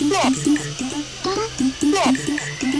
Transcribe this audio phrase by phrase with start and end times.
[0.00, 0.46] Next.
[1.82, 2.77] Next.